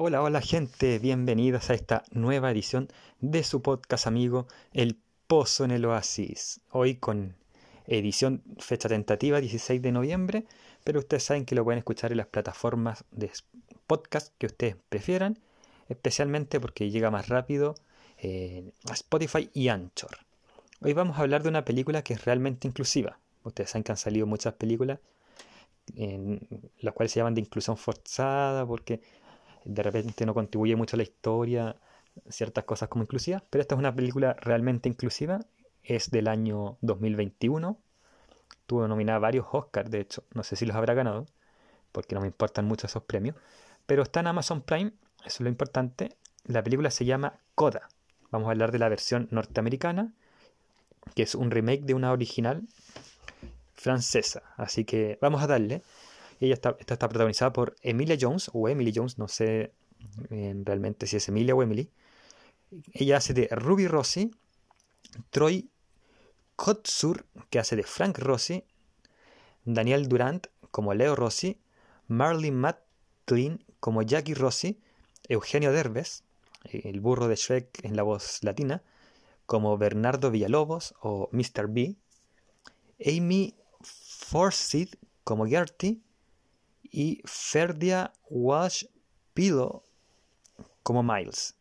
[0.00, 2.86] Hola, hola gente, bienvenidos a esta nueva edición
[3.18, 6.60] de su podcast amigo El Pozo en el Oasis.
[6.70, 7.34] Hoy con
[7.88, 10.44] edición fecha tentativa 16 de noviembre,
[10.84, 13.32] pero ustedes saben que lo pueden escuchar en las plataformas de
[13.88, 15.40] podcast que ustedes prefieran,
[15.88, 17.74] especialmente porque llega más rápido
[18.18, 20.16] eh, a Spotify y Anchor.
[20.80, 23.18] Hoy vamos a hablar de una película que es realmente inclusiva.
[23.42, 25.00] Ustedes saben que han salido muchas películas
[25.96, 29.00] en las cuales se llaman de inclusión forzada porque
[29.68, 31.76] de repente no contribuye mucho a la historia
[32.28, 35.40] ciertas cosas como inclusivas, pero esta es una película realmente inclusiva,
[35.84, 37.78] es del año 2021,
[38.66, 41.26] tuvo nominada varios Oscars, de hecho, no sé si los habrá ganado,
[41.92, 43.36] porque no me importan mucho esos premios,
[43.86, 47.88] pero está en Amazon Prime, eso es lo importante, la película se llama Coda,
[48.30, 50.12] vamos a hablar de la versión norteamericana,
[51.14, 52.62] que es un remake de una original
[53.74, 54.42] francesa.
[54.56, 55.82] Así que vamos a darle.
[56.40, 59.72] Ella está, esta está protagonizada por Emilia Jones, o Emily Jones, no sé
[60.30, 61.90] eh, realmente si es Emilia o Emily.
[62.92, 64.30] Ella hace de Ruby Rossi,
[65.30, 65.70] Troy
[66.56, 68.64] Kotsur, que hace de Frank Rossi,
[69.64, 71.60] Daniel Durant como Leo Rossi,
[72.06, 74.80] Marlene Matlin como Jackie Rossi,
[75.28, 76.24] Eugenio Derbez,
[76.64, 78.82] el burro de Shrek en la voz latina,
[79.46, 81.68] como Bernardo Villalobos o Mr.
[81.68, 81.96] B,
[83.04, 86.00] Amy Forsyth como Gertie
[86.90, 88.84] y Ferdia Wash
[89.34, 89.82] Pillow
[90.82, 91.54] como Miles.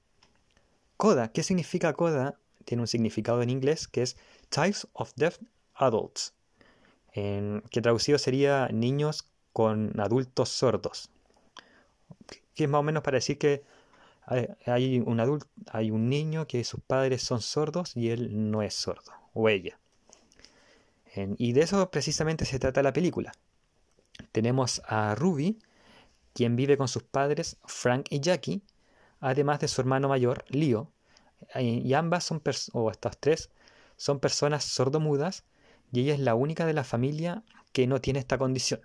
[0.98, 2.40] Coda, ¿qué significa coda?
[2.66, 4.18] Tiene un significado en inglés que es
[4.50, 5.38] Types of Deaf
[5.76, 6.34] Adults,
[7.14, 11.10] que traducido sería niños con adultos sordos,
[12.56, 13.64] que es más o menos para decir que
[14.66, 18.74] hay un adulto, hay un niño que sus padres son sordos y él no es
[18.74, 19.80] sordo, o ella.
[21.38, 23.34] y de eso precisamente se trata la película.
[24.32, 25.60] Tenemos a Ruby,
[26.34, 28.62] quien vive con sus padres, Frank y Jackie,
[29.20, 30.92] además de su hermano mayor, Leo,
[31.56, 32.42] y ambas son,
[32.74, 33.50] o estas tres,
[33.96, 35.44] son personas sordomudas,
[35.92, 38.82] y ella es la única de la familia que no tiene esta condición.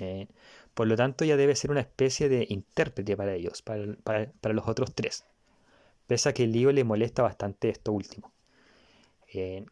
[0.00, 0.28] Eh,
[0.74, 4.94] por lo tanto, ella debe ser una especie de intérprete para ellos, para, los otros
[4.94, 5.24] tres.
[6.06, 8.32] Pese a que Leo le molesta bastante esto último.
[9.32, 9.64] Eh,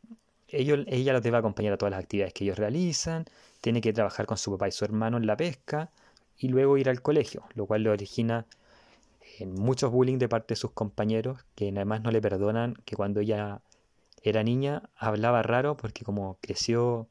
[0.53, 3.25] ella los debe acompañar a todas las actividades que ellos realizan,
[3.61, 5.91] tiene que trabajar con su papá y su hermano en la pesca
[6.37, 8.47] y luego ir al colegio, lo cual le origina
[9.39, 13.21] en muchos bullying de parte de sus compañeros que además no le perdonan que cuando
[13.21, 13.61] ella
[14.23, 17.09] era niña hablaba raro porque como creció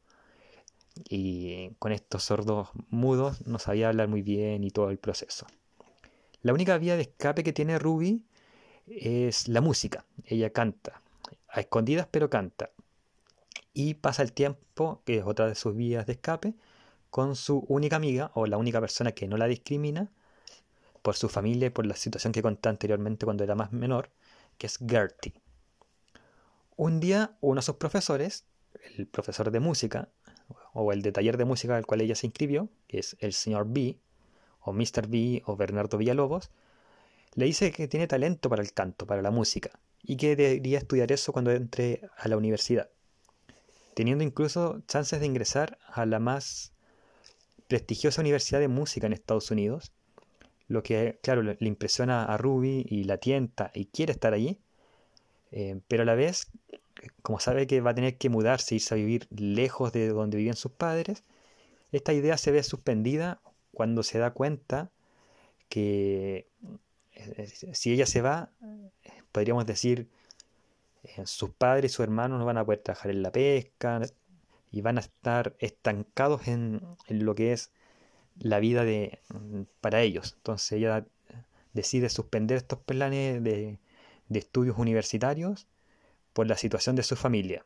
[1.08, 5.48] y con estos sordos mudos no sabía hablar muy bien y todo el proceso.
[6.42, 8.24] La única vía de escape que tiene Ruby
[8.88, 10.06] es la música.
[10.26, 11.02] Ella canta,
[11.48, 12.72] a escondidas pero canta.
[13.74, 16.56] Y pasa el tiempo, que es otra de sus vías de escape,
[17.10, 20.12] con su única amiga o la única persona que no la discrimina
[21.02, 24.12] por su familia y por la situación que conté anteriormente cuando era más menor,
[24.58, 25.34] que es Gertie.
[26.76, 28.46] Un día uno de sus profesores,
[28.98, 30.10] el profesor de música,
[30.74, 33.66] o el de taller de música al cual ella se inscribió, que es el señor
[33.68, 34.00] B,
[34.62, 35.08] o Mr.
[35.08, 36.52] B, o Bernardo Villalobos,
[37.36, 41.12] le dice que tiene talento para el canto, para la música, y que debería estudiar
[41.12, 42.90] eso cuando entre a la universidad,
[43.94, 46.74] teniendo incluso chances de ingresar a la más
[47.68, 49.92] prestigiosa universidad de música en Estados Unidos,
[50.68, 54.60] lo que, claro, le impresiona a Ruby y la tienta y quiere estar allí,
[55.52, 56.48] eh, pero a la vez
[57.22, 60.56] como sabe que va a tener que mudarse, irse a vivir lejos de donde vivían
[60.56, 61.24] sus padres,
[61.92, 63.42] esta idea se ve suspendida
[63.74, 64.92] cuando se da cuenta
[65.70, 66.48] que
[67.14, 68.52] eh, si ella se va,
[69.32, 70.10] podríamos decir,
[71.04, 74.02] eh, sus padres y sus hermanos no van a poder trabajar en la pesca
[74.72, 77.72] y van a estar estancados en, lo que es
[78.40, 79.20] la vida de,
[79.82, 80.34] para ellos.
[80.38, 81.06] Entonces ella
[81.74, 83.80] decide suspender estos planes de
[84.30, 85.68] estudios universitarios
[86.34, 87.66] por la situación de su familia.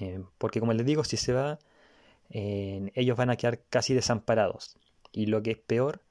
[0.00, 1.58] Eh, porque como les digo, si se va,
[2.30, 4.76] eh, ellos van a quedar casi desamparados.
[5.12, 6.02] Y lo que es peor,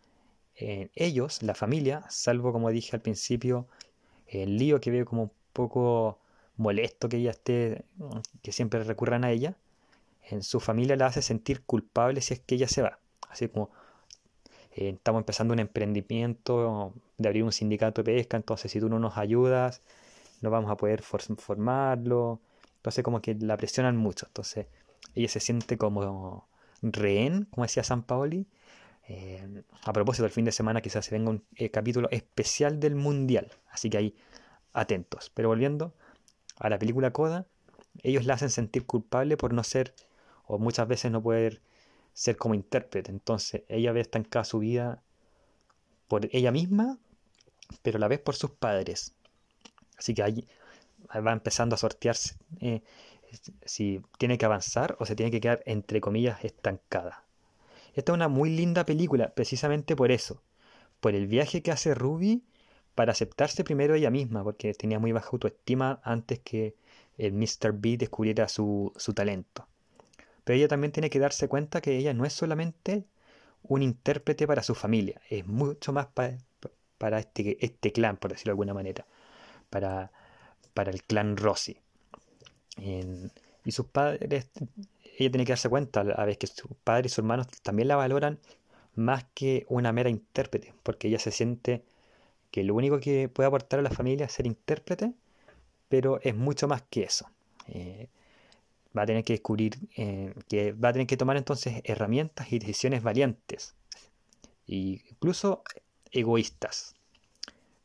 [0.56, 3.68] eh, ellos, la familia, salvo como dije al principio,
[4.28, 6.20] el lío que veo como un poco
[6.56, 7.84] molesto que ella esté,
[8.44, 9.56] que siempre recurran a ella,
[10.30, 13.00] en su familia la hace sentir culpable si es que ella se va.
[13.30, 13.72] Así como
[14.72, 19.18] estamos empezando un emprendimiento de abrir un sindicato de pesca, entonces si tú no nos
[19.18, 19.82] ayudas,
[20.42, 22.40] no vamos a poder formarlo.
[22.78, 24.28] Entonces como que la presionan mucho.
[24.28, 24.68] Entonces
[25.16, 26.48] ella se siente como
[26.82, 28.46] rehén, como decía San Paoli.
[29.10, 32.96] Eh, a propósito, el fin de semana quizás se venga un eh, capítulo especial del
[32.96, 33.50] Mundial.
[33.72, 34.16] Así que ahí
[34.74, 35.32] atentos.
[35.34, 35.94] Pero volviendo
[36.58, 37.46] a la película Coda,
[38.04, 39.94] ellos la hacen sentir culpable por no ser,
[40.46, 41.62] o muchas veces no poder
[42.14, 43.12] ser como intérprete.
[43.12, 45.02] Entonces ella ve estancada su vida
[46.08, 46.98] por ella misma,
[47.82, 49.14] pero la vez por sus padres.
[49.98, 50.48] Así que ahí
[51.16, 52.82] va empezando a sortearse eh,
[53.66, 57.24] si tiene que avanzar o se tiene que quedar, entre comillas, estancada.
[57.94, 60.42] Esta es una muy linda película, precisamente por eso,
[61.00, 62.44] por el viaje que hace Ruby
[62.98, 66.74] para aceptarse primero ella misma, porque tenía muy baja autoestima antes que
[67.20, 67.72] el Mr.
[67.74, 69.68] B descubriera su, su talento.
[70.44, 73.06] Pero ella también tiene que darse cuenta que ella no es solamente
[73.62, 78.54] un intérprete para su familia, es mucho más para este, este clan, por decirlo de
[78.54, 79.06] alguna manera,
[79.70, 80.12] para,
[80.74, 81.78] para el clan Rossi.
[82.80, 84.50] y sus padres,
[85.20, 87.96] ella tiene que darse cuenta a vez que sus padres y sus hermanos también la
[87.96, 88.40] valoran
[88.96, 91.84] más que una mera intérprete, porque ella se siente
[92.52, 95.14] que lo único que puede aportar a la familia es ser intérprete,
[95.90, 97.30] pero es mucho más que eso.
[97.68, 98.10] Eh,
[98.98, 102.60] va a tener que descubrir, eh, que va a tener que tomar entonces herramientas y
[102.60, 103.76] decisiones valientes,
[104.68, 104.76] e
[105.12, 105.64] incluso
[106.12, 106.96] egoístas.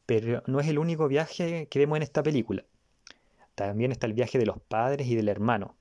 [0.06, 2.64] Pero no es el único viaje que vemos en esta película.
[3.54, 5.76] También está el viaje de los padres y del hermano,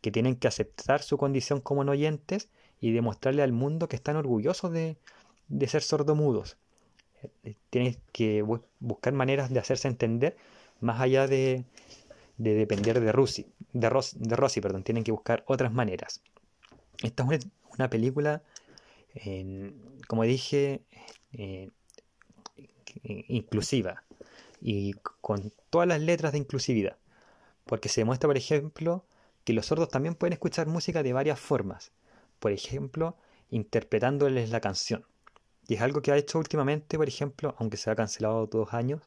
[0.00, 2.48] que tienen que aceptar su condición como no oyentes
[2.80, 4.96] y demostrarle al mundo que están orgullosos de,
[5.48, 6.56] de ser sordomudos.
[7.44, 8.42] Eh, tienen que
[8.78, 10.36] buscar maneras de hacerse entender
[10.80, 11.64] más allá de,
[12.38, 16.22] de depender de Rossi, de, de Rossi, perdón, tienen que buscar otras maneras.
[17.02, 17.46] Esta es
[17.78, 18.42] una, película,
[20.06, 20.82] como dije,
[21.32, 21.70] eh,
[23.28, 24.04] inclusiva
[24.60, 26.96] y con todas las letras de inclusividad,
[27.64, 29.04] porque se demuestra, por ejemplo,
[29.44, 31.92] que los sordos también pueden escuchar música de varias formas,
[32.38, 33.16] por ejemplo,
[33.50, 35.04] interpretándoles la canción.
[35.70, 39.02] Y es algo que ha hecho últimamente, por ejemplo, aunque se ha cancelado dos años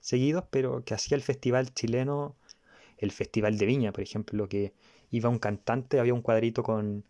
[0.00, 2.34] seguidos, pero que hacía el festival chileno
[2.98, 4.72] el Festival de Viña, por ejemplo, que
[5.12, 7.04] iba un cantante, había un cuadrito con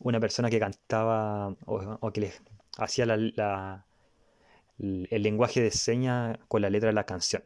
[0.00, 2.32] una persona que cantaba o, que le
[2.78, 3.86] hacía la,
[4.78, 7.44] el lenguaje de señas con la letra de la canción.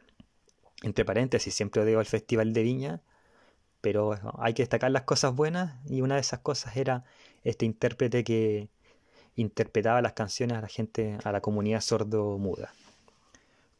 [0.81, 3.01] Entre paréntesis, siempre odio el Festival de Viña,
[3.81, 7.05] pero hay que destacar las cosas buenas y una de esas cosas era
[7.43, 8.69] este intérprete que
[9.37, 12.73] interpretaba las canciones a la gente, a la comunidad sordo-muda.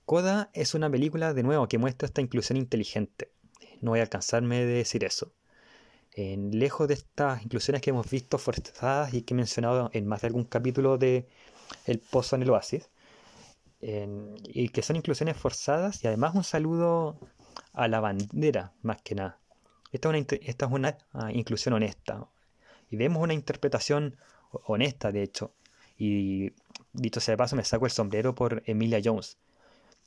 [0.06, 3.30] Coda es una película, de nuevo, que muestra esta inclusión inteligente
[3.82, 5.32] no voy a alcanzarme de decir eso.
[6.14, 10.22] En, lejos de estas inclusiones que hemos visto forzadas y que he mencionado en más
[10.22, 11.28] de algún capítulo de
[11.86, 12.90] El Pozo en el Oasis,
[13.80, 17.20] y que son inclusiones forzadas y además un saludo
[17.74, 19.40] a la bandera, más que nada.
[19.92, 22.28] Esta es una, esta es una ah, inclusión honesta
[22.90, 24.18] y vemos una interpretación
[24.66, 25.54] honesta, de hecho.
[25.98, 26.52] Y
[26.94, 29.38] dicho sea de paso, me saco el sombrero por Emilia Jones,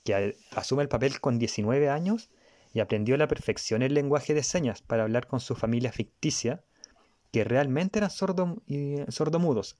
[0.04, 2.30] que asume el papel con 19 años
[2.72, 6.62] y aprendió a la perfección el lenguaje de señas para hablar con su familia ficticia,
[7.32, 8.62] que realmente eran sordo,
[9.08, 9.76] sordomudos.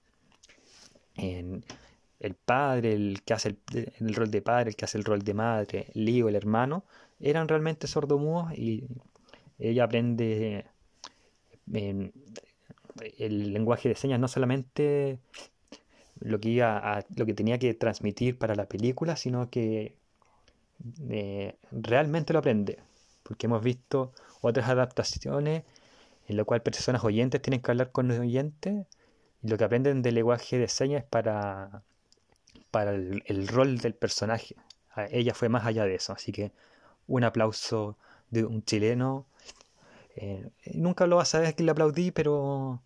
[1.17, 3.57] el padre, el que hace
[3.99, 6.85] el, rol de padre, el que hace el rol de madre, Leo, el hermano,
[7.19, 8.87] eran realmente sordomudos y
[9.59, 10.65] ella aprende
[13.19, 15.19] el lenguaje de señas, no solamente
[16.21, 19.95] lo que, iba lo que tenía que transmitir para la película, sino que
[21.09, 22.79] eh, realmente lo aprende.
[23.23, 25.65] Porque hemos visto otras adaptaciones
[26.29, 28.87] en las cuales personas oyentes tienen que hablar con los oyentes
[29.43, 31.83] y lo que aprenden del lenguaje de señas es para,
[32.71, 34.55] para el, rol del personaje.
[35.11, 36.53] Ella fue más allá de eso, así que
[37.07, 37.97] un aplauso
[38.31, 39.27] de un chileno.
[40.17, 42.83] Eh, nunca lo vas a ver que le aplaudí, pero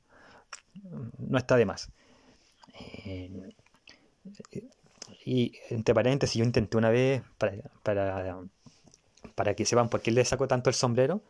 [1.19, 1.91] no está de más.
[3.05, 3.31] Eh,
[5.25, 8.41] y entre paréntesis, yo intenté una vez para, para,
[9.35, 11.23] para que sepan por qué le saco tanto el sombrero.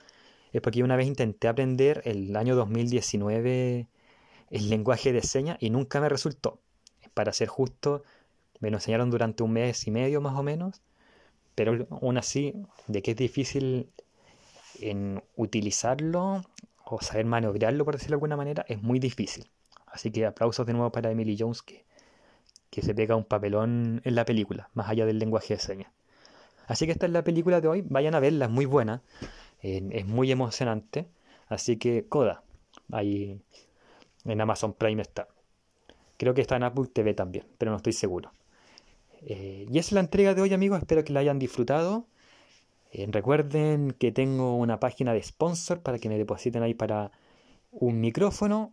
[0.53, 3.89] Es porque una vez intenté aprender el año 2019
[4.51, 6.61] el lenguaje de señas y nunca me resultó.
[7.15, 8.03] Para ser justo,
[8.61, 10.81] me lo enseñaron durante un mes y medio más o menos,
[11.55, 12.55] pero aún así,
[12.89, 13.89] de que es difícil
[14.81, 16.45] en utilizarlo
[16.85, 19.51] o saber maniobrarlo, por decirlo de alguna manera, es muy difícil.
[19.87, 21.85] Así que aplausos de nuevo para Emily Jones que
[22.75, 25.93] que se pega un papelón en la película, más allá del lenguaje de señas.
[26.67, 29.01] Así que esta es la película de hoy, vayan a verla, es muy buena,
[29.63, 31.07] es muy emocionante.
[31.47, 32.43] Así que Coda,
[32.91, 33.41] ahí
[34.25, 35.29] en Amazon Prime está.
[36.17, 38.33] Creo que está en Apple TV también, pero no estoy seguro.
[39.23, 42.09] Eh, y esa es la entrega de hoy amigos, espero que la hayan disfrutado.
[42.95, 47.11] Eh, recuerden que tengo una página de sponsor para que me depositen ahí para
[47.73, 48.73] un micrófono,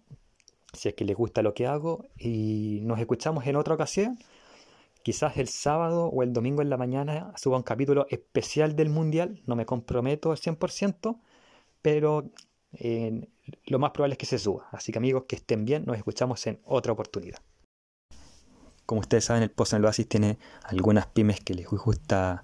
[0.74, 4.20] si es que les gusta lo que hago y nos escuchamos en otra ocasión.
[5.02, 9.42] Quizás el sábado o el domingo en la mañana suba un capítulo especial del Mundial,
[9.48, 11.20] no me comprometo al 100%,
[11.82, 12.30] pero
[12.74, 13.28] eh,
[13.66, 14.70] lo más probable es que se suba.
[14.72, 17.40] Así que amigos, que estén bien, nos escuchamos en otra oportunidad.
[18.86, 22.44] Como ustedes saben, el Pozo en el Oasis tiene algunas pymes que les gusta